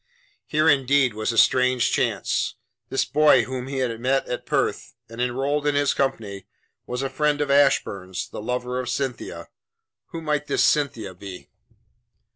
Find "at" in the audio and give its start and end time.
4.27-4.47